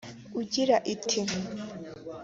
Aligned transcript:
ugira 0.41 0.75
iti 0.93 1.19